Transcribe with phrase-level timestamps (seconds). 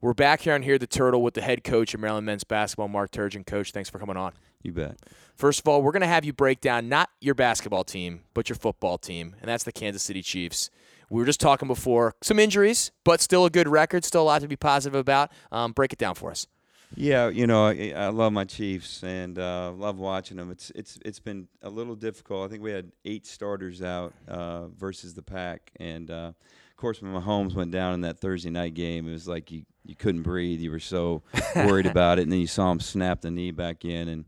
[0.00, 2.86] We're back here on Hear the Turtle with the head coach of Maryland men's basketball,
[2.86, 3.44] Mark Turgeon.
[3.44, 4.32] Coach, thanks for coming on.
[4.62, 4.96] You bet.
[5.34, 8.48] First of all, we're going to have you break down not your basketball team, but
[8.48, 10.70] your football team, and that's the Kansas City Chiefs.
[11.10, 14.40] We were just talking before, some injuries, but still a good record, still a lot
[14.42, 15.32] to be positive about.
[15.50, 16.46] Um, break it down for us.
[16.94, 20.52] Yeah, you know, I, I love my Chiefs and uh, love watching them.
[20.52, 22.46] It's it's it's been a little difficult.
[22.46, 26.32] I think we had eight starters out uh, versus the pack, and uh,
[26.78, 29.94] course, when Mahomes went down in that Thursday night game, it was like you you
[29.94, 30.60] couldn't breathe.
[30.60, 31.22] You were so
[31.54, 34.24] worried about it, and then you saw him snap the knee back in, and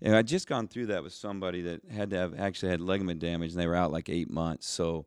[0.00, 3.18] and I just gone through that with somebody that had to have actually had ligament
[3.18, 4.68] damage, and they were out like eight months.
[4.68, 5.06] So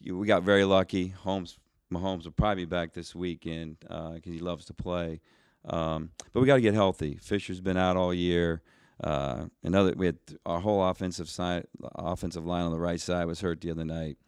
[0.00, 1.08] you, we got very lucky.
[1.08, 1.58] Holmes
[1.92, 5.20] Mahomes will probably be back this weekend because he loves to play.
[5.66, 7.18] Um, but we got to get healthy.
[7.22, 8.62] Fisher's been out all year.
[9.02, 13.40] Uh, another, we had our whole offensive side, offensive line on the right side was
[13.40, 14.18] hurt the other night.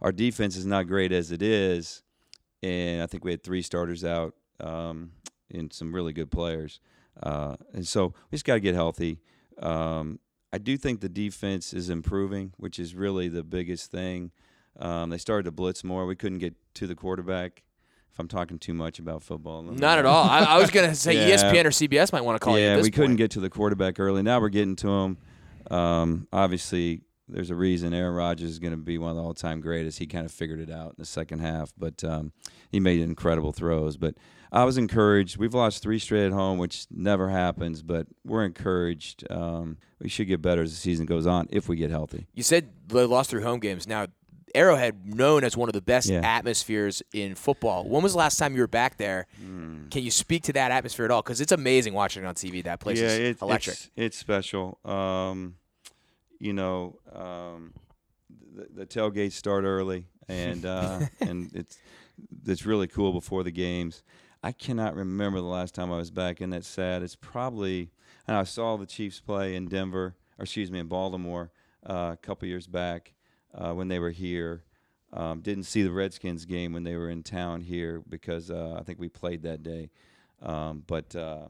[0.00, 2.02] Our defense is not great as it is,
[2.62, 5.12] and I think we had three starters out um,
[5.52, 6.80] and some really good players.
[7.22, 9.20] Uh, and so we just got to get healthy.
[9.60, 10.20] Um,
[10.52, 14.30] I do think the defense is improving, which is really the biggest thing.
[14.78, 16.06] Um, they started to blitz more.
[16.06, 17.62] We couldn't get to the quarterback
[18.12, 19.62] if I'm talking too much about football.
[19.62, 20.24] Not at all.
[20.24, 21.36] I, I was going to say yeah.
[21.36, 22.70] ESPN or CBS might want to call yeah, you.
[22.70, 22.94] Yeah, we point.
[22.94, 24.22] couldn't get to the quarterback early.
[24.22, 25.18] Now we're getting to him.
[25.70, 29.60] Um, obviously, there's a reason Aaron Rodgers is going to be one of the all-time
[29.60, 29.98] greatest.
[29.98, 32.32] He kind of figured it out in the second half, but um,
[32.70, 33.96] he made incredible throws.
[33.96, 34.14] But
[34.52, 35.36] I was encouraged.
[35.36, 39.24] We've lost three straight at home, which never happens, but we're encouraged.
[39.30, 42.26] Um, we should get better as the season goes on if we get healthy.
[42.34, 43.88] You said they lost three home games.
[43.88, 44.06] Now
[44.54, 46.20] Arrowhead known as one of the best yeah.
[46.20, 47.88] atmospheres in football.
[47.88, 49.26] When was the last time you were back there?
[49.42, 49.90] Mm.
[49.90, 51.22] Can you speak to that atmosphere at all?
[51.22, 52.64] Because it's amazing watching it on TV.
[52.64, 53.76] That place yeah, is electric.
[53.76, 54.78] It's, it's special.
[54.84, 55.56] Um,
[56.38, 57.72] you know, um,
[58.54, 61.78] the, the, tailgates start early, and uh, and it's
[62.46, 64.02] it's really cool before the games.
[64.42, 67.02] I cannot remember the last time I was back, in that sad.
[67.02, 67.90] It's probably
[68.26, 71.50] and I saw the Chiefs play in Denver, or excuse me, in Baltimore
[71.88, 73.14] uh, a couple years back
[73.54, 74.64] uh, when they were here.
[75.12, 78.82] Um, didn't see the Redskins game when they were in town here because uh, I
[78.82, 79.90] think we played that day.
[80.42, 81.46] Um, but uh,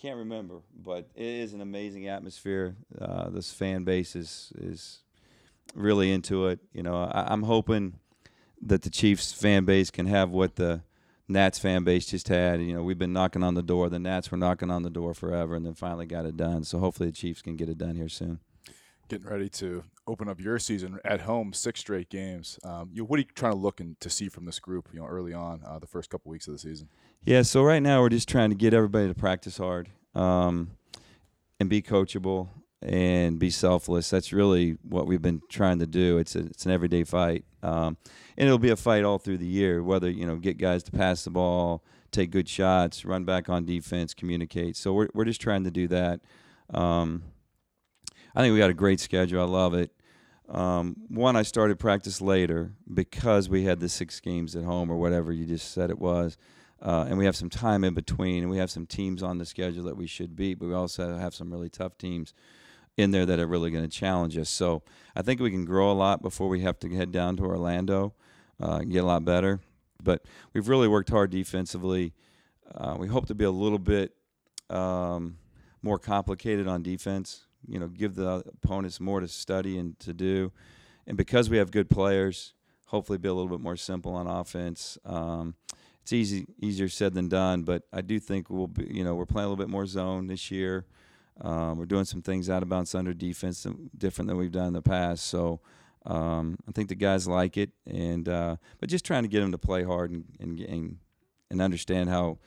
[0.00, 0.62] can't remember.
[0.74, 2.76] But it is an amazing atmosphere.
[3.00, 5.00] Uh, this fan base is is
[5.74, 6.60] really into it.
[6.72, 7.98] You know, I, I'm hoping
[8.62, 10.82] that the Chiefs fan base can have what the
[11.28, 12.60] Nats fan base just had.
[12.60, 13.88] You know, we've been knocking on the door.
[13.88, 16.64] The Nats were knocking on the door forever, and then finally got it done.
[16.64, 18.40] So hopefully the Chiefs can get it done here soon
[19.10, 22.60] getting ready to open up your season at home, six straight games.
[22.62, 24.88] Um, you know, what are you trying to look and to see from this group?
[24.92, 26.88] You know, early on, uh, the first couple weeks of the season.
[27.24, 30.70] Yeah, so right now we're just trying to get everybody to practice hard um,
[31.58, 32.48] and be coachable
[32.80, 34.08] and be selfless.
[34.08, 36.16] That's really what we've been trying to do.
[36.16, 37.98] It's a, it's an everyday fight, um,
[38.38, 39.82] and it'll be a fight all through the year.
[39.82, 43.66] Whether you know get guys to pass the ball, take good shots, run back on
[43.66, 44.74] defense, communicate.
[44.78, 46.20] So we're we're just trying to do that.
[46.72, 47.22] Um,
[48.34, 49.42] I think we got a great schedule.
[49.42, 49.90] I love it.
[50.48, 54.96] Um, one, I started practice later because we had the six games at home or
[54.96, 56.38] whatever you just said it was.
[56.82, 59.44] Uh, and we have some time in between, and we have some teams on the
[59.44, 62.32] schedule that we should beat, but we also have some really tough teams
[62.96, 64.48] in there that are really going to challenge us.
[64.48, 64.82] So
[65.14, 68.14] I think we can grow a lot before we have to head down to Orlando,
[68.58, 69.60] uh, get a lot better.
[70.02, 70.24] But
[70.54, 72.14] we've really worked hard defensively.
[72.74, 74.14] Uh, we hope to be a little bit
[74.70, 75.36] um,
[75.82, 80.52] more complicated on defense you know give the opponents more to study and to do.
[81.06, 82.54] And because we have good players,
[82.86, 84.98] hopefully be a little bit more simple on offense.
[85.04, 85.54] Um,
[86.10, 89.26] it's easy easier said than done, but I do think we'll be you know we're
[89.26, 90.86] playing a little bit more zone this year.
[91.40, 93.64] Um, we're doing some things out of bounds under defense
[93.96, 95.26] different than we've done in the past.
[95.26, 95.60] So
[96.04, 99.52] um, I think the guys like it, and uh, but just trying to get them
[99.52, 100.98] to play hard and and,
[101.48, 102.38] and understand how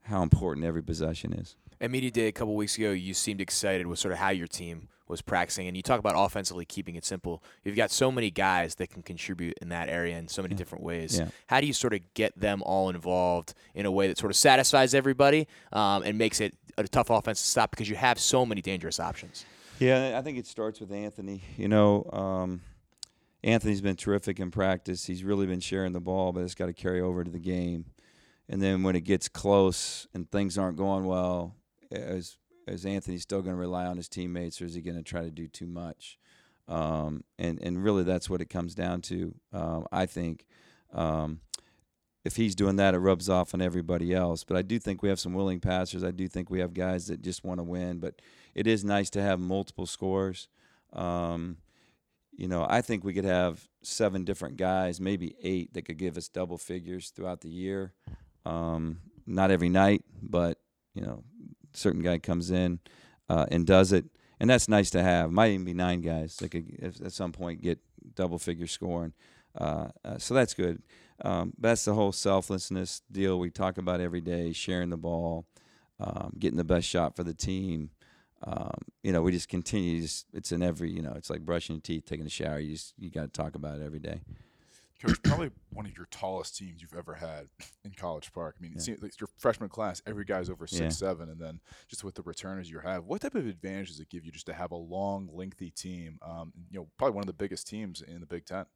[0.00, 1.54] how important every possession is.
[1.82, 4.46] At Media Day a couple weeks ago, you seemed excited with sort of how your
[4.46, 7.42] team was practicing, and you talk about offensively keeping it simple.
[7.64, 10.58] You've got so many guys that can contribute in that area in so many yeah.
[10.58, 11.18] different ways.
[11.18, 11.30] Yeah.
[11.48, 14.36] How do you sort of get them all involved in a way that sort of
[14.36, 18.46] satisfies everybody um, and makes it a tough offense to stop because you have so
[18.46, 19.44] many dangerous options?
[19.80, 21.42] Yeah, I think it starts with Anthony.
[21.56, 22.60] You know, um,
[23.42, 25.04] Anthony's been terrific in practice.
[25.04, 27.86] He's really been sharing the ball, but it's got to carry over to the game.
[28.48, 31.56] And then when it gets close and things aren't going well,
[31.92, 35.02] is is Anthony still going to rely on his teammates, or is he going to
[35.02, 36.18] try to do too much?
[36.68, 39.34] Um, and and really, that's what it comes down to.
[39.52, 40.46] Um, I think
[40.92, 41.40] um,
[42.24, 44.44] if he's doing that, it rubs off on everybody else.
[44.44, 46.04] But I do think we have some willing passers.
[46.04, 47.98] I do think we have guys that just want to win.
[47.98, 48.20] But
[48.54, 50.48] it is nice to have multiple scores.
[50.92, 51.58] Um,
[52.36, 56.16] you know, I think we could have seven different guys, maybe eight, that could give
[56.16, 57.92] us double figures throughout the year.
[58.46, 60.58] Um, not every night, but
[60.94, 61.24] you know,
[61.74, 62.80] certain guy comes in
[63.28, 64.06] uh, and does it,
[64.40, 65.30] and that's nice to have.
[65.30, 67.78] Might even be nine guys that could at some point get
[68.14, 69.12] double figure scoring.
[69.56, 70.82] Uh, uh, so that's good.
[71.24, 75.46] Um, that's the whole selflessness deal we talk about every day, sharing the ball,
[76.00, 77.90] um, getting the best shot for the team.
[78.44, 80.02] Um, you know, we just continue.
[80.02, 82.58] Just, it's in every, you know, it's like brushing your teeth, taking a shower.
[82.58, 84.22] You just you got to talk about it every day.
[85.02, 87.48] Coach, probably one of your tallest teams you've ever had
[87.84, 88.56] in College Park.
[88.58, 88.94] I mean, yeah.
[89.00, 90.88] like your freshman class, every guy's over six yeah.
[91.08, 94.08] seven, and then just with the returners you have, what type of advantage does it
[94.08, 96.18] give you just to have a long, lengthy team?
[96.22, 98.66] Um, you know, probably one of the biggest teams in the Big Ten.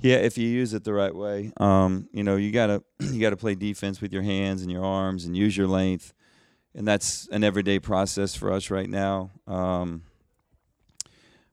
[0.00, 3.36] Yeah, if you use it the right way, um, you know, you gotta you gotta
[3.36, 6.14] play defense with your hands and your arms and use your length,
[6.74, 9.32] and that's an everyday process for us right now.
[9.46, 10.04] Um,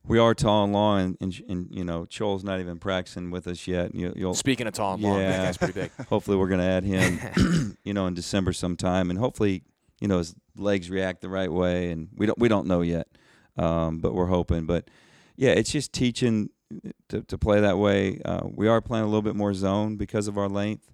[0.08, 3.46] we are tall and long, and, and, and, you know, Chol's not even practicing with
[3.46, 3.94] us yet.
[3.94, 5.90] You, will Speaking of tall and long, yeah, that guy's pretty big.
[6.08, 9.62] hopefully, we're going to add him, you know, in December sometime, and hopefully,
[10.00, 11.90] you know, his legs react the right way.
[11.90, 13.08] And we don't we don't know yet,
[13.56, 14.66] um, but we're hoping.
[14.66, 14.88] But
[15.36, 16.50] yeah, it's just teaching
[17.08, 18.20] to, to play that way.
[18.24, 20.90] Uh, we are playing a little bit more zone because of our length,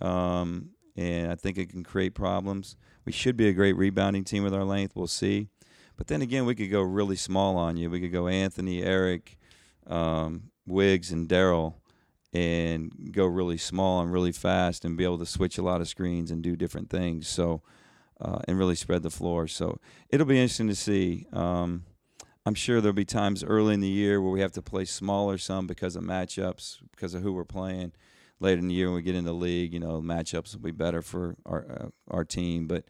[0.00, 2.76] um, and I think it can create problems.
[3.04, 4.94] We should be a great rebounding team with our length.
[4.96, 5.48] We'll see.
[5.96, 7.90] But then again, we could go really small on you.
[7.90, 9.38] We could go Anthony, Eric,
[9.86, 11.74] um, Wiggs, and Darryl,
[12.32, 15.88] and go really small and really fast, and be able to switch a lot of
[15.88, 17.28] screens and do different things.
[17.28, 17.62] So,
[18.20, 19.46] uh, and really spread the floor.
[19.46, 19.78] So
[20.10, 21.26] it'll be interesting to see.
[21.32, 21.84] Um,
[22.44, 25.36] I'm sure there'll be times early in the year where we have to play smaller
[25.36, 27.92] some because of matchups, because of who we're playing.
[28.38, 30.70] Later in the year when we get into the league, you know, matchups will be
[30.70, 32.66] better for our uh, our team.
[32.68, 32.84] But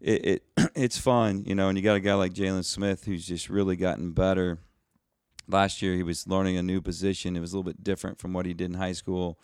[0.00, 0.42] it, it
[0.74, 3.76] it's fun, you know, and you got a guy like Jalen Smith who's just really
[3.76, 4.58] gotten better.
[5.48, 7.36] Last year he was learning a new position.
[7.36, 9.38] It was a little bit different from what he did in high school,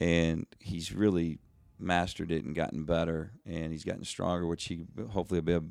[0.00, 1.38] and he's really
[1.78, 5.66] mastered it and gotten better, and he's gotten stronger, which he hopefully will be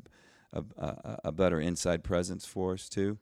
[0.54, 3.18] a, a, a better inside presence for us too.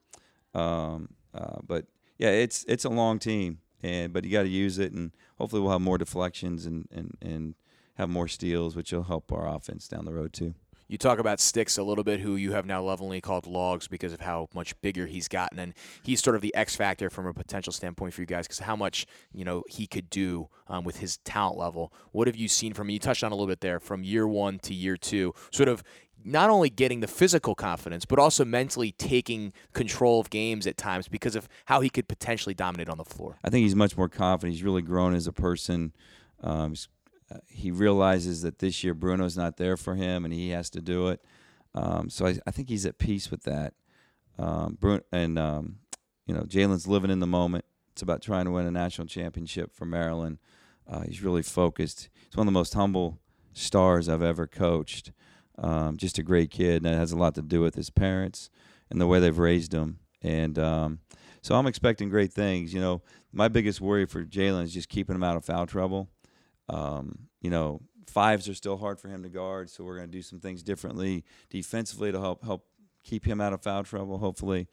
[0.53, 1.85] Um, uh, but
[2.17, 5.61] yeah, it's it's a long team, and but you got to use it, and hopefully
[5.61, 7.55] we'll have more deflections and, and, and
[7.95, 10.55] have more steals, which will help our offense down the road too.
[10.87, 14.13] You talk about Stix a little bit, who you have now lovingly called Logs because
[14.13, 15.73] of how much bigger he's gotten, and
[16.03, 18.75] he's sort of the X factor from a potential standpoint for you guys because how
[18.75, 21.91] much you know he could do um, with his talent level.
[22.11, 22.87] What have you seen from?
[22.87, 22.91] him?
[22.91, 25.83] You touched on a little bit there from year one to year two, sort of
[26.23, 31.07] not only getting the physical confidence, but also mentally taking control of games at times
[31.07, 33.37] because of how he could potentially dominate on the floor.
[33.43, 34.53] I think he's much more confident.
[34.53, 35.93] He's really grown as a person.
[36.41, 36.89] Um, he's
[37.31, 40.81] uh, he realizes that this year Bruno's not there for him and he has to
[40.81, 41.23] do it.
[41.75, 43.73] Um, so I, I, think he's at peace with that.
[44.39, 45.77] Um, Bruno, and um,
[46.25, 47.65] you know, Jalen's living in the moment.
[47.91, 50.37] It's about trying to win a national championship for Maryland.
[50.89, 52.09] Uh, he's really focused.
[52.13, 53.19] He's one of the most humble
[53.53, 55.11] stars I've ever coached.
[55.57, 58.49] Um, just a great kid, and that has a lot to do with his parents
[58.89, 59.99] and the way they've raised him.
[60.21, 60.99] And um,
[61.41, 62.73] so I'm expecting great things.
[62.73, 63.01] You know,
[63.31, 66.09] my biggest worry for Jalen is just keeping him out of foul trouble.
[66.69, 70.17] Um, you know, fives are still hard for him to guard, so we're going to
[70.17, 72.65] do some things differently defensively to help help
[73.03, 74.17] keep him out of foul trouble.
[74.17, 74.67] Hopefully,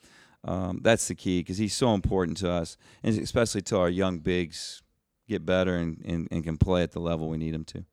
[0.45, 4.19] um, that's the key because he's so important to us, and especially to our young
[4.19, 4.83] bigs
[5.29, 7.85] get better and, and, and can play at the level we need them to.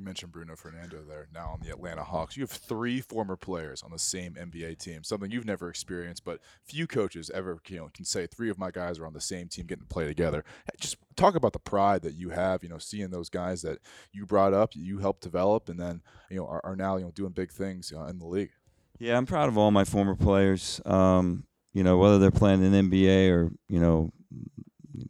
[0.00, 2.34] You mentioned Bruno Fernando there, now on the Atlanta Hawks.
[2.34, 6.40] You have three former players on the same NBA team, something you've never experienced, but
[6.64, 9.48] few coaches ever you know, can say three of my guys are on the same
[9.48, 10.42] team getting to play together.
[10.80, 13.80] Just talk about the pride that you have, you know, seeing those guys that
[14.10, 17.10] you brought up, you helped develop, and then you know are, are now you know
[17.10, 18.52] doing big things uh, in the league.
[18.98, 20.80] Yeah, I'm proud of all my former players.
[20.86, 24.14] Um, you know, whether they're playing in the NBA or you know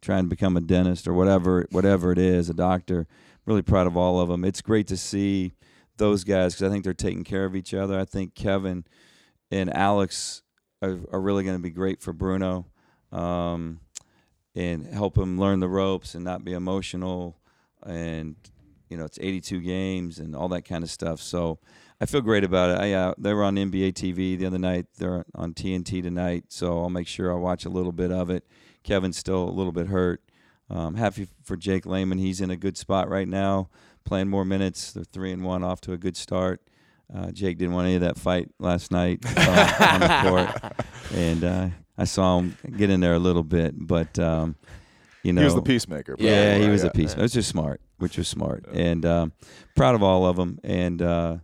[0.00, 3.06] trying to become a dentist or whatever whatever it is, a doctor
[3.50, 4.45] really proud of all of them.
[4.45, 5.54] It's great to see
[5.97, 7.99] those guys because I think they're taking care of each other.
[7.99, 8.85] I think Kevin
[9.50, 10.42] and Alex
[10.80, 12.66] are, are really going to be great for Bruno
[13.11, 13.80] um,
[14.54, 17.40] and help him learn the ropes and not be emotional.
[17.85, 18.37] And
[18.88, 21.21] you know, it's 82 games and all that kind of stuff.
[21.21, 21.59] So
[22.00, 22.80] I feel great about it.
[22.80, 24.87] I, uh, they were on NBA TV the other night.
[24.97, 28.47] They're on TNT tonight, so I'll make sure I watch a little bit of it.
[28.85, 30.23] Kevin's still a little bit hurt.
[30.70, 32.18] Um, happy for Jake Layman.
[32.18, 33.68] He's in a good spot right now,
[34.04, 34.92] playing more minutes.
[34.92, 36.62] They're three and one, off to a good start.
[37.12, 40.74] Uh, Jake didn't want any of that fight last night uh, on the court,
[41.12, 43.74] and uh, I saw him get in there a little bit.
[43.76, 44.54] But um,
[45.24, 46.14] you know, he was the peacemaker.
[46.18, 47.20] Yeah, he was yeah, a peacemaker.
[47.20, 48.80] It was just smart, which was smart, yeah.
[48.80, 49.32] and um,
[49.74, 50.60] proud of all of them.
[50.62, 51.38] And uh,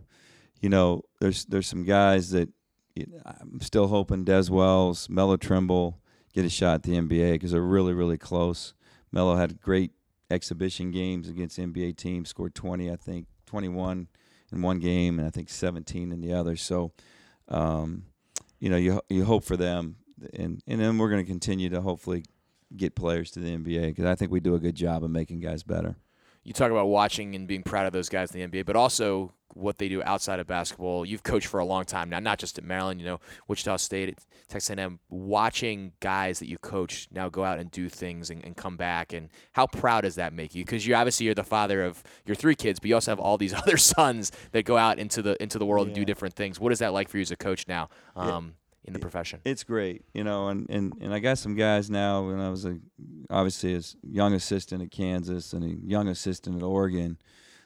[0.61, 2.47] you know, there's there's some guys that
[2.95, 5.99] you know, I'm still hoping Dez Wells, Melo Trimble
[6.33, 8.73] get a shot at the NBA because they're really really close.
[9.17, 9.93] Melo had great
[10.29, 14.09] exhibition games against NBA teams, scored 20, I think, 21
[14.51, 16.55] in one game, and I think 17 in the other.
[16.55, 16.91] So,
[17.47, 18.03] um,
[18.59, 19.95] you know, you you hope for them,
[20.35, 22.25] and and then we're going to continue to hopefully
[22.75, 25.39] get players to the NBA because I think we do a good job of making
[25.39, 25.95] guys better.
[26.47, 29.33] You talk about watching and being proud of those guys in the NBA, but also
[29.53, 31.05] what they do outside of basketball.
[31.05, 34.17] You've coached for a long time now, not just at Maryland, you know, Wichita State,
[34.47, 34.99] Texas A&M.
[35.09, 39.11] Watching guys that you coach now go out and do things and, and come back,
[39.11, 40.63] and how proud does that make you?
[40.63, 43.37] Because you obviously you're the father of your three kids, but you also have all
[43.37, 45.89] these other sons that go out into the into the world yeah.
[45.89, 46.61] and do different things.
[46.61, 47.89] What is that like for you as a coach now?
[48.15, 48.53] Um,
[48.87, 49.41] in the profession.
[49.43, 52.25] It's great, you know, and, and, and I got some guys now.
[52.25, 52.79] When I was a
[53.29, 57.17] obviously a young assistant at Kansas and a young assistant at Oregon,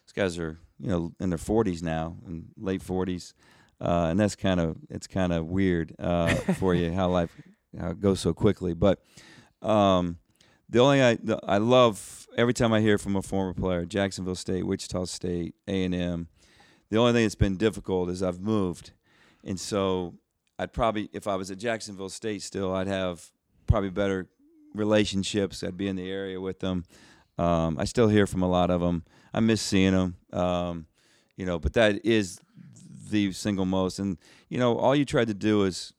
[0.03, 3.33] these guys are you know in their 40s now, in late 40s,
[3.79, 7.31] uh, and that's kind of it's kind of weird uh, for you how life
[7.79, 8.73] how it goes so quickly.
[8.73, 8.99] But
[9.61, 10.17] um,
[10.69, 14.35] the only I the, I love every time I hear from a former player, Jacksonville
[14.35, 16.27] State, Wichita State, A and M.
[16.89, 18.91] The only thing that's been difficult is I've moved,
[19.45, 20.15] and so
[20.61, 23.31] I'd probably, if I was at Jacksonville State still, I'd have
[23.65, 24.27] probably better
[24.75, 25.63] relationships.
[25.63, 26.85] I'd be in the area with them.
[27.39, 29.03] Um, I still hear from a lot of them.
[29.33, 30.85] I miss seeing them, um,
[31.35, 32.39] you know, but that is
[33.09, 33.97] the single most.
[33.97, 35.93] And, you know, all you tried to do is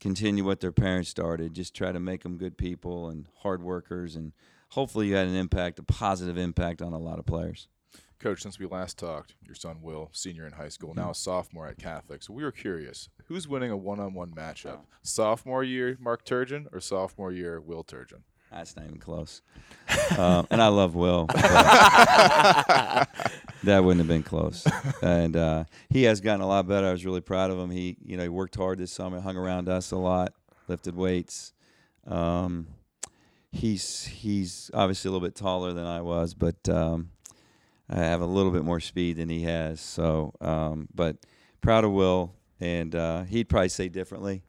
[0.00, 4.16] continue what their parents started, just try to make them good people and hard workers.
[4.16, 4.32] And
[4.70, 7.68] hopefully you had an impact, a positive impact on a lot of players.
[8.18, 11.68] Coach, since we last talked, your son Will, senior in high school, now a sophomore
[11.68, 12.22] at Catholic.
[12.22, 14.80] So we were curious, who's winning a one-on-one matchup?
[15.02, 18.22] Sophomore year Mark Turgeon or sophomore year Will Turgeon?
[18.50, 19.42] That's not even close.
[20.18, 21.26] um, and I love Will.
[21.34, 23.06] that
[23.64, 24.66] wouldn't have been close.
[25.00, 26.88] And uh, he has gotten a lot better.
[26.88, 27.70] I was really proud of him.
[27.70, 30.32] He, you know, he worked hard this summer, hung around us a lot,
[30.66, 31.52] lifted weights.
[32.06, 32.66] Um,
[33.52, 37.10] he's he's obviously a little bit taller than I was, but um,
[37.90, 39.80] I have a little bit more speed than he has.
[39.80, 41.16] So, um, but
[41.60, 44.42] proud of Will, and uh, he'd probably say differently.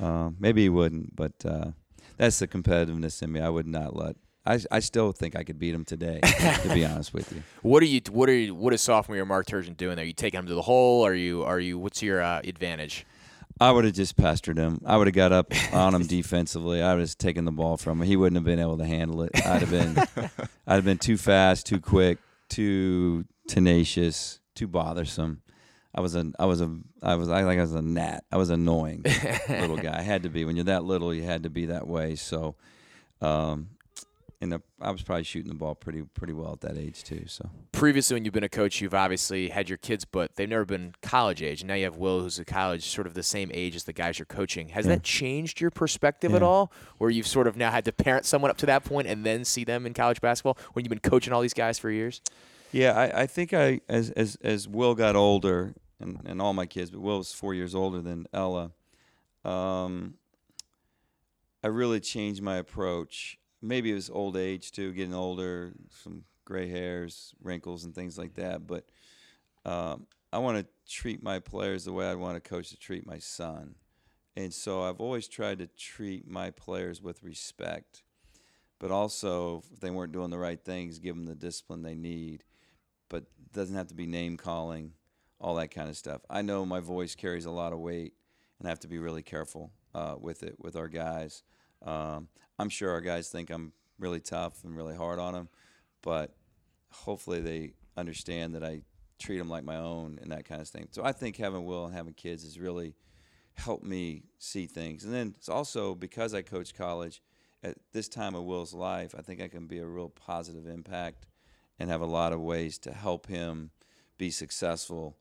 [0.00, 1.72] Um, maybe he wouldn't, but uh,
[2.16, 3.40] that's the competitiveness in me.
[3.40, 4.16] I would not let.
[4.46, 6.20] I, I still think I could beat him today.
[6.62, 7.42] to be honest with you.
[7.62, 8.00] What are you?
[8.10, 8.54] What are you?
[8.54, 10.04] What is sophomore year Mark Turgeon doing there?
[10.04, 11.06] Are you taking him to the hole?
[11.06, 11.44] Are you?
[11.44, 11.78] Are you?
[11.78, 13.04] What's your uh, advantage?
[13.60, 14.80] I would have just pestered him.
[14.86, 16.80] I would have got up on him defensively.
[16.82, 18.06] I would have taken the ball from him.
[18.06, 19.32] He wouldn't have been able to handle it.
[19.46, 19.98] I'd have been,
[20.66, 22.18] I'd have been too fast, too quick,
[22.50, 25.42] too tenacious, too bothersome.
[25.94, 28.24] I was a, I was a, I was, I like I was a gnat.
[28.30, 29.02] I was annoying
[29.48, 29.98] little guy.
[29.98, 31.14] I had to be when you're that little.
[31.14, 32.14] You had to be that way.
[32.14, 32.56] So,
[33.20, 33.70] um,
[34.40, 37.24] and the, I was probably shooting the ball pretty, pretty well at that age too.
[37.26, 40.64] So previously, when you've been a coach, you've obviously had your kids, but they've never
[40.64, 41.60] been college age.
[41.60, 43.92] And now you have Will, who's a college, sort of the same age as the
[43.92, 44.70] guys you're coaching.
[44.70, 44.94] Has yeah.
[44.94, 46.38] that changed your perspective yeah.
[46.38, 49.06] at all, where you've sort of now had to parent someone up to that point
[49.08, 51.90] and then see them in college basketball when you've been coaching all these guys for
[51.90, 52.22] years?
[52.72, 56.66] Yeah, I, I think I as as as Will got older, and and all my
[56.66, 58.72] kids, but Will was four years older than Ella.
[59.44, 60.14] Um,
[61.62, 63.38] I really changed my approach.
[63.62, 68.34] Maybe it was old age too, getting older, some gray hairs, wrinkles, and things like
[68.34, 68.66] that.
[68.66, 68.86] But
[69.64, 73.06] um, I want to treat my players the way I'd want a coach to treat
[73.06, 73.74] my son.
[74.36, 78.02] And so I've always tried to treat my players with respect,
[78.78, 82.44] but also if they weren't doing the right things, give them the discipline they need
[83.10, 84.92] but doesn't have to be name calling,
[85.38, 86.22] all that kind of stuff.
[86.30, 88.14] I know my voice carries a lot of weight,
[88.58, 91.42] and I have to be really careful uh, with it with our guys.
[91.84, 95.48] Um, I'm sure our guys think I'm really tough and really hard on them,
[96.02, 96.34] but
[96.90, 98.82] hopefully they understand that I
[99.18, 100.88] treat them like my own and that kind of thing.
[100.90, 102.94] So I think having Will and having kids has really
[103.54, 105.04] helped me see things.
[105.04, 107.22] And then it's also because I coach college
[107.62, 111.26] at this time of Will's life, I think I can be a real positive impact
[111.78, 113.70] and have a lot of ways to help him
[114.16, 115.16] be successful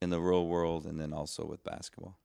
[0.00, 2.18] in the real world and then also with basketball.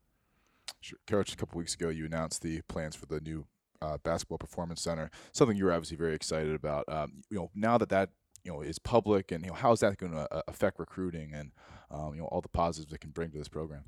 [1.08, 3.46] Coach, a couple weeks ago, you announced the plans for the new
[3.82, 5.12] uh, basketball performance center.
[5.32, 6.86] Something you were obviously very excited about.
[6.88, 8.10] Um, you know, now that that
[8.44, 11.34] you know is public, and you know, how is that going to uh, affect recruiting
[11.34, 11.52] and
[11.92, 13.84] um, you know all the positives it can bring to this program?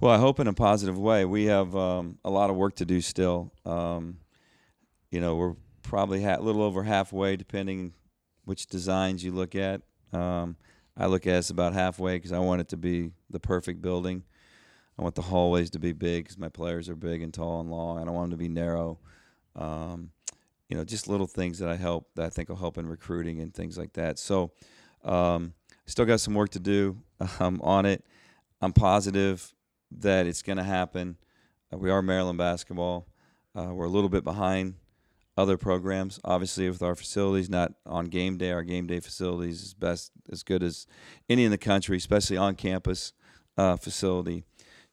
[0.00, 1.24] Well, I hope in a positive way.
[1.24, 3.52] We have um, a lot of work to do still.
[3.64, 4.18] Um,
[5.10, 7.94] you know, we're probably a little over halfway, depending
[8.44, 9.82] which designs you look at.
[10.12, 10.56] Um,
[10.96, 14.24] I look at it about halfway because I want it to be the perfect building.
[14.98, 17.70] I want the hallways to be big because my players are big and tall and
[17.70, 17.98] long.
[17.98, 18.98] I don't want them to be narrow.
[19.54, 20.10] Um,
[20.68, 23.40] you know, just little things that I help that I think will help in recruiting
[23.40, 24.18] and things like that.
[24.18, 24.52] So,
[25.04, 25.54] um,
[25.86, 27.02] still got some work to do
[27.40, 28.04] um, on it.
[28.60, 29.54] I'm positive
[29.90, 31.16] that it's going to happen.
[31.72, 33.06] Uh, we are Maryland basketball.
[33.54, 34.74] Uh, we're a little bit behind
[35.36, 36.18] other programs.
[36.24, 40.42] Obviously, with our facilities, not on game day, our game day facilities is best as
[40.42, 40.86] good as
[41.28, 43.12] any in the country, especially on campus
[43.56, 44.44] uh, facility.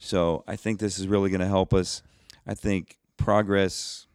[0.04, 2.04] So I think this is really going to help us.
[2.46, 4.06] I think progress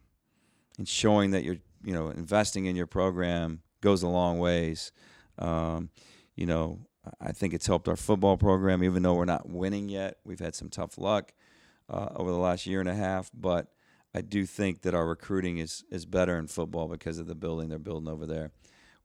[0.78, 4.92] in showing that you're you know investing in your program goes a long ways.
[5.38, 5.88] Um,
[6.36, 6.80] you know,
[7.22, 10.18] I think it's helped our football program, even though we're not winning yet.
[10.24, 11.32] We've had some tough luck
[11.88, 13.68] uh, over the last year and a half, but
[14.14, 17.70] I do think that our recruiting is is better in football because of the building
[17.70, 18.50] they're building over there.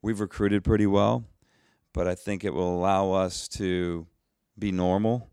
[0.01, 1.23] We've recruited pretty well,
[1.93, 4.05] but I think it will allow us to
[4.59, 5.29] be normal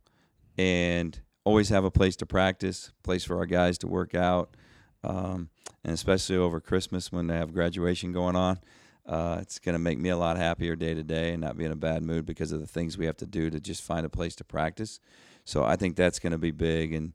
[0.57, 4.57] and always have a place to practice, place for our guys to work out,
[5.03, 5.49] um,
[5.85, 8.59] and especially over Christmas when they have graduation going on.
[9.07, 11.65] Uh, it's going to make me a lot happier day to day and not be
[11.65, 14.05] in a bad mood because of the things we have to do to just find
[14.07, 15.01] a place to practice.
[15.45, 17.13] So I think that's going to be big, and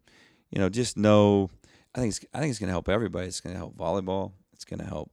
[0.50, 1.50] you know, just know.
[1.94, 3.28] I think it's, I think it's going to help everybody.
[3.28, 4.34] It's going to help volleyball.
[4.52, 5.12] It's going to help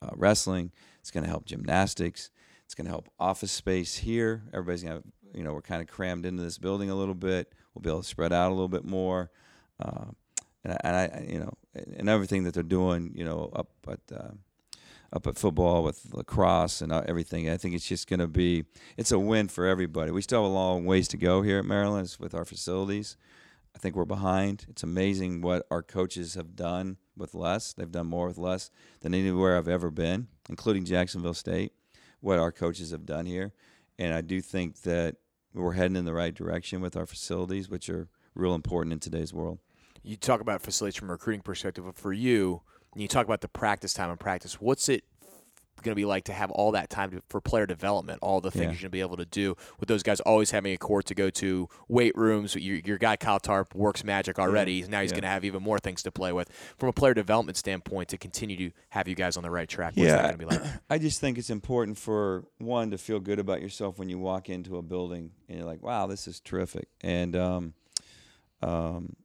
[0.00, 0.72] uh, wrestling.
[1.00, 2.30] It's going to help gymnastics.
[2.64, 4.44] It's going to help office space here.
[4.54, 7.52] Everybody's going to, you know, we're kind of crammed into this building a little bit.
[7.74, 9.30] We'll be able to spread out a little bit more.
[9.80, 10.06] Uh,
[10.64, 14.00] and, I, and I, you know, and everything that they're doing, you know, up at
[14.14, 14.32] uh,
[15.12, 17.48] up at football with lacrosse and uh, everything.
[17.48, 18.64] I think it's just going to be
[18.96, 20.10] it's a win for everybody.
[20.10, 23.16] We still have a long ways to go here at Maryland with our facilities.
[23.74, 24.66] I think we're behind.
[24.68, 27.72] It's amazing what our coaches have done with less.
[27.72, 31.72] They've done more with less than anywhere I've ever been, including Jacksonville State.
[32.20, 33.52] What our coaches have done here,
[33.98, 35.16] and I do think that
[35.54, 39.32] we're heading in the right direction with our facilities, which are real important in today's
[39.32, 39.58] world.
[40.02, 42.62] You talk about facilities from a recruiting perspective, but for you,
[42.96, 44.60] you talk about the practice time and practice.
[44.60, 45.04] What's it
[45.82, 48.50] going to be like to have all that time to, for player development, all the
[48.50, 48.68] things Yeah.
[48.70, 51.14] you're going to be able to do with those guys always having a court to
[51.14, 52.54] go to, weight rooms.
[52.56, 54.82] Your, your guy Kyle Tarp works magic already.
[54.82, 55.16] Now he's Yeah.
[55.16, 56.50] going to have even more things to play with.
[56.78, 59.92] From a player development standpoint, to continue to have you guys on the right track,
[59.96, 60.22] what's that Yeah.
[60.22, 60.62] going to be like?
[60.90, 64.48] I just think it's important for one to feel good about yourself when you walk
[64.48, 67.74] into a building and you're like, "Wow, this is terrific." And um,
[68.62, 69.16] um,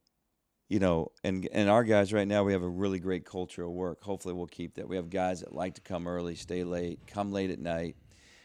[0.68, 3.70] you know, and and our guys right now, we have a really great culture of
[3.70, 4.02] work.
[4.02, 4.88] Hopefully, we'll keep that.
[4.88, 7.96] We have guys that like to come early, stay late, come late at night.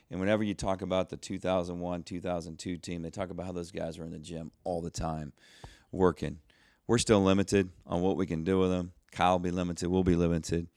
[0.10, 3.98] And whenever you talk about the 2001, 2002 team, they talk about how those guys
[3.98, 5.34] are in the gym all the time,
[5.92, 6.40] working.
[6.88, 8.92] We're still limited on what we can do with them.
[9.12, 9.90] Kyle will be limited.
[9.90, 10.68] We'll be limited.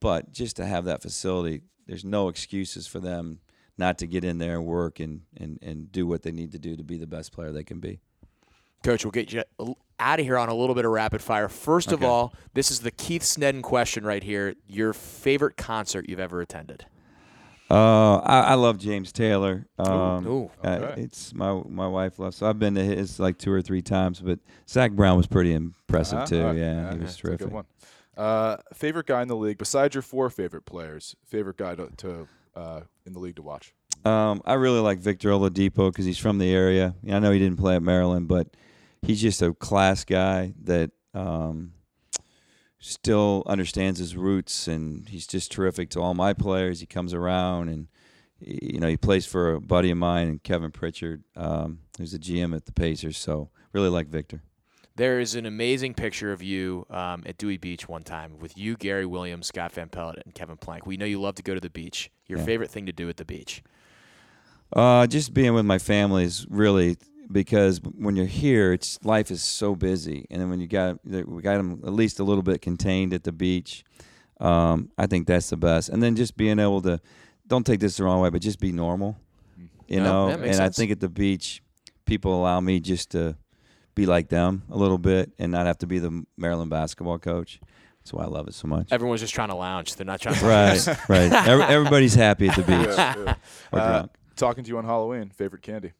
[0.00, 3.38] But just to have that facility, there's no excuses for them
[3.78, 6.58] not to get in there and work and, and, and do what they need to
[6.58, 8.00] do to be the best player they can be.
[8.82, 9.44] Coach, we'll get you
[10.02, 11.48] out of here on a little bit of rapid fire.
[11.48, 14.54] First of all, this is the Keith Snedden question right here.
[14.66, 16.86] Your favorite concert you've ever attended?
[17.70, 19.66] Uh, I, I love James Taylor.
[19.78, 21.02] Um, Ooh, uh, okay.
[21.02, 22.36] it's my my wife loves.
[22.36, 25.54] So I've been to his like two or three times, but Zac Brown was pretty
[25.54, 26.26] impressive Uh-huh.
[26.26, 26.40] too.
[26.42, 26.56] All right.
[26.58, 27.46] Yeah, he was that's a terrific.
[27.46, 27.64] good one.
[28.14, 31.16] Uh, favorite guy in the league besides your four favorite players.
[31.24, 33.72] Favorite guy to, to uh, in the league to watch.
[34.04, 36.94] Um, I really like Victor Oladipo because he's from the area.
[37.10, 38.48] I know he didn't play at Maryland, but
[39.02, 41.72] he's just a class guy that um,
[42.78, 46.80] still understands his roots, and he's just terrific to all my players.
[46.80, 47.88] He comes around, and
[48.40, 52.18] you know he plays for a buddy of mine, and Kevin Pritchard, um, who's the
[52.18, 53.16] GM at the Pacers.
[53.18, 54.42] So really like Victor.
[54.94, 58.76] There is an amazing picture of you um, at Dewey Beach one time with you,
[58.76, 60.84] Gary Williams, Scott Van Pelt, and Kevin Plank.
[60.84, 62.10] We know you love to go to the beach.
[62.26, 62.44] Your Yeah.
[62.44, 63.62] favorite thing to do at the beach?
[64.70, 66.98] Uh, just being with my family is really
[67.32, 71.42] because when you're here, it's life is so busy, and then when you got we
[71.42, 73.84] got them at least a little bit contained at the beach.
[74.40, 77.00] Um, I think that's the best, and then just being able to
[77.46, 79.16] don't take this the wrong way, but just be normal,
[79.88, 80.26] you No, know.
[80.28, 81.62] that And makes I think at the beach,
[82.06, 83.36] people allow me just to
[83.94, 87.60] be like them a little bit and not have to be the Maryland basketball coach.
[88.00, 88.88] That's why I love it so much.
[88.90, 89.94] Everyone's just trying to lounge.
[89.94, 90.44] They're not trying to.
[90.46, 91.32] Right, right.
[91.46, 93.34] Every, everybody's happy at the beach Yeah, yeah.
[93.70, 94.10] or Uh, drunk.
[94.34, 95.30] talking to you on Halloween.
[95.30, 95.92] Favorite candy.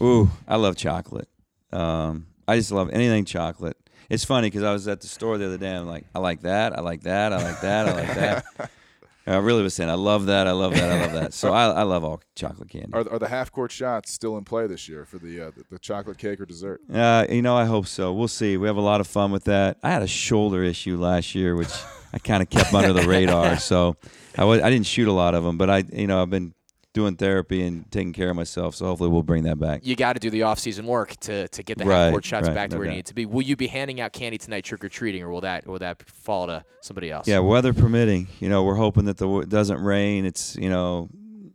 [0.00, 1.28] Ooh, I love chocolate.
[1.72, 3.76] Um, I just love anything chocolate.
[4.08, 5.74] It's funny because I was at the store the other day.
[5.74, 6.76] I'm like, I like that.
[6.76, 7.32] I like that.
[7.32, 7.88] I like that.
[7.88, 8.70] I like that.
[9.26, 10.46] I really was saying, I love that.
[10.46, 10.90] I love that.
[10.90, 11.34] I love that.
[11.34, 12.94] So I, I love all chocolate candy.
[12.94, 15.64] Are, are the half court shots still in play this year for the uh, the,
[15.72, 16.80] the chocolate cake or dessert?
[16.90, 18.12] Uh, you know, I hope so.
[18.12, 18.56] We'll see.
[18.56, 19.76] We have a lot of fun with that.
[19.82, 21.72] I had a shoulder issue last year, which
[22.14, 23.58] I kind of kept under the radar.
[23.58, 23.96] So
[24.38, 26.54] I was, I didn't shoot a lot of them, but I, you know, I've been
[26.98, 28.74] doing therapy and taking care of myself.
[28.74, 29.86] So hopefully we'll bring that back.
[29.86, 32.54] You got to do the off-season work to, to get the Right, half-court shots right,
[32.54, 33.24] back to no where you need to be.
[33.24, 36.02] Will you be handing out candy tonight, trick or treating, or will that will that
[36.08, 37.28] fall to somebody else?
[37.28, 38.26] Yeah, weather permitting.
[38.40, 40.24] You know, we're hoping that the it doesn't rain.
[40.24, 41.08] It's you know,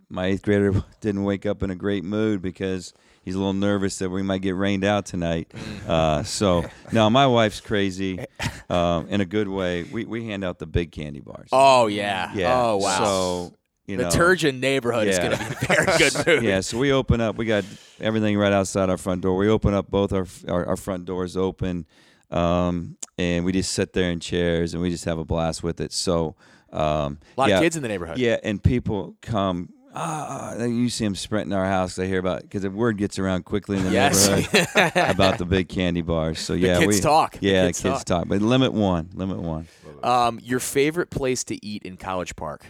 [0.09, 3.99] my eighth grader didn't wake up in a great mood because he's a little nervous
[3.99, 5.51] that we might get rained out tonight.
[5.85, 8.23] Uh, so no, my wife's crazy.
[8.69, 9.83] um, in a good way.
[9.83, 11.49] We we hand out the big candy bars.
[11.51, 12.31] Oh yeah.
[12.33, 12.61] yeah.
[12.61, 13.03] Oh wow.
[13.03, 13.53] So
[13.87, 15.27] you the know, Turgeon neighborhood is Yeah.
[15.27, 16.43] going to be very good mood.
[16.43, 17.35] yeah, so we open up.
[17.35, 17.65] We got
[17.99, 19.35] everything right outside our front door.
[19.35, 21.85] We open up both our our, our front doors open,
[22.31, 25.79] um, and we just sit there in chairs and we just have a blast with
[25.81, 25.91] it.
[25.91, 26.35] So
[26.71, 28.17] um, A lot yeah, of kids in the neighborhood.
[28.17, 29.69] Yeah, and people come.
[29.95, 31.95] Ah, you see them sprinting our house.
[31.95, 34.27] They hear about because the word gets around quickly in the Yes.
[34.27, 36.39] neighborhood about the big candy bars.
[36.39, 37.37] So yeah, kids we talk.
[37.37, 38.27] The Yeah, kids the kids talk.
[38.27, 39.11] But limit one.
[39.13, 39.67] Limit one.
[40.01, 42.65] um, your favorite place to eat in College Park?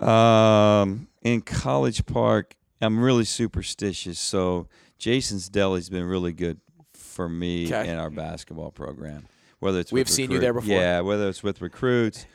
[0.00, 4.18] Um, in College Park, I'm really superstitious.
[4.18, 6.60] So Jason's Deli's been really good
[6.92, 7.88] for me Okay.
[7.90, 9.26] in our basketball program.
[9.60, 10.74] Whether it's We've with seen you there before.
[10.74, 12.26] Yeah, whether it's with recruits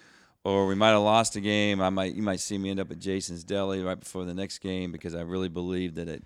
[0.43, 1.82] or we might have lost a game.
[1.82, 4.60] I might you might see me end up at Jason's Deli right before the next
[4.60, 6.24] game because I really believe that it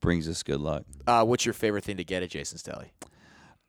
[0.00, 0.84] brings us good luck.
[1.06, 2.92] Uh, what's your favorite thing to get at Jason's Deli?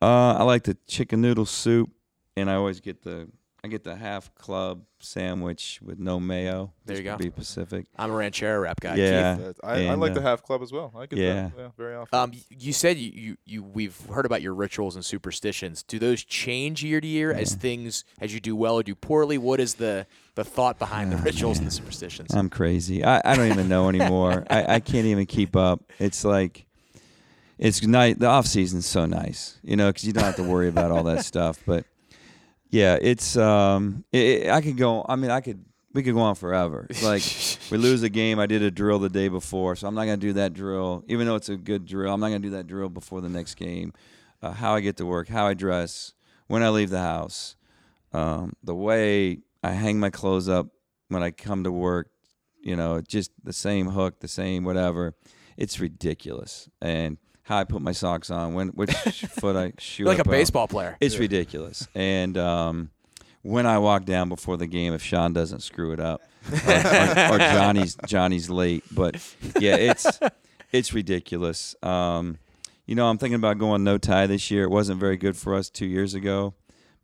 [0.00, 1.90] Uh, I like the chicken noodle soup,
[2.36, 3.28] and I always get the
[3.62, 6.72] I get the half club sandwich with no mayo.
[6.86, 7.18] There you go.
[7.18, 7.86] Be Pacific.
[7.96, 8.94] I'm a ranchero wrap guy.
[8.94, 9.36] Yeah.
[9.36, 9.44] Keith?
[9.44, 10.92] That- I, I and, like the uh, half club as well.
[10.96, 11.34] I get yeah.
[11.34, 12.18] that yeah, very often.
[12.18, 15.82] Um, you said you, you, you we've heard about your rituals and superstitions.
[15.82, 19.36] Do those change year to year as things as you do well or do poorly?
[19.36, 22.34] What is the the thought behind the Oh, rituals and the superstitions?
[22.34, 23.04] I'm crazy.
[23.04, 24.46] I, I don't even know anymore.
[24.50, 25.82] I, I can't even keep up.
[25.98, 26.64] It's like
[27.58, 28.16] it's nice.
[28.16, 31.02] The off season's so nice, you know, because you don't have to worry about all
[31.04, 31.58] that stuff.
[31.66, 31.84] But
[32.70, 35.04] yeah, it's um, it, it- I could go.
[35.08, 35.64] I mean, I could.
[35.92, 36.86] We could go on forever.
[36.88, 37.22] It's like
[37.72, 38.38] we lose a game.
[38.38, 41.26] I did a drill the day before, so I'm not gonna do that drill, even
[41.26, 42.14] though it's a good drill.
[42.14, 43.92] I'm not gonna do that drill before the next game.
[44.40, 46.14] Uh, how I get to work, how I dress,
[46.46, 47.56] when I leave the house,
[48.12, 50.68] um, the way I hang my clothes up
[51.08, 52.08] when I come to work,
[52.62, 55.14] you know, just the same hook, the same whatever.
[55.58, 56.68] It's ridiculous.
[56.80, 57.18] And
[57.50, 58.92] how I put my socks on, when which
[59.40, 60.32] foot I shoe You're like a up on.
[60.32, 60.96] baseball player.
[61.00, 61.88] It's ridiculous.
[61.96, 62.90] And um,
[63.42, 67.34] when I walk down before the game, if Sean doesn't screw it up, or, or,
[67.34, 69.16] or Johnny's Johnny's late, but
[69.58, 70.20] yeah, it's
[70.70, 71.74] it's ridiculous.
[71.82, 72.38] Um,
[72.86, 74.62] you know, I'm thinking about going no tie this year.
[74.62, 76.54] It wasn't very good for us two years ago,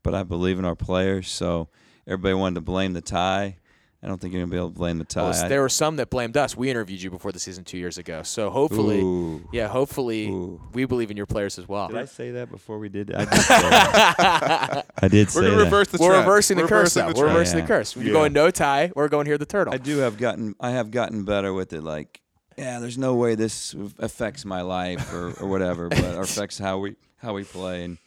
[0.05, 1.29] but I believe in our players.
[1.29, 1.69] So
[2.07, 3.57] everybody wanted to blame the tie.
[4.03, 5.31] I don't think you're gonna be able to blame the tie.
[5.31, 6.57] Well, there were some that blamed us.
[6.57, 9.49] We interviewed you before the season two years ago, so hopefully, Ooh.
[9.53, 10.61] yeah, hopefully Ooh.
[10.75, 11.89] we believe in your players as well.
[11.89, 13.13] Did I say that before we did?
[13.13, 14.87] I did say that.
[15.03, 15.65] I did say We're gonna that.
[15.65, 16.27] reverse the We're trend.
[16.27, 16.97] reversing the We're curse.
[16.97, 17.13] reversing Though.
[17.13, 17.37] the We're trend.
[17.39, 17.65] reversing Yeah.
[17.65, 17.97] the curse.
[17.97, 18.13] We're Yeah.
[18.13, 18.93] going no tie.
[18.95, 19.75] We're going hear the turtle.
[19.75, 21.83] I do have gotten I have gotten better with it.
[21.83, 22.21] Like,
[22.59, 26.79] yeah, there's no way this affects my life or, or whatever, but or affects how
[26.79, 27.85] we how we play.
[27.85, 27.99] And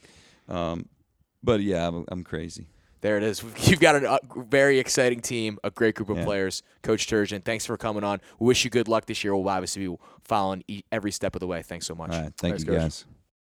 [0.48, 0.88] um,
[1.44, 2.68] but yeah, I'm, I'm crazy.
[3.02, 3.44] There it is.
[3.70, 6.26] You've got a uh, very exciting team, a great group of Yeah.
[6.26, 6.64] players.
[6.84, 8.20] Coach Turgeon, thanks for coming on.
[8.40, 9.36] We wish you good luck this year.
[9.36, 11.62] We'll obviously be following every step of the way.
[11.62, 12.12] Thanks so much.
[12.12, 12.82] All right, thank Thanks, you Coach.
[12.82, 13.06] guys.